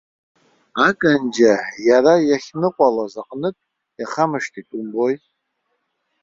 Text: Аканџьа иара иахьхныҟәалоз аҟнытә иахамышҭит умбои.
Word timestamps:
Аканџьа 0.87 1.53
иара 1.89 2.13
иахьхныҟәалоз 2.29 3.13
аҟнытә 3.21 3.63
иахамышҭит 3.99 4.69
умбои. 4.77 5.15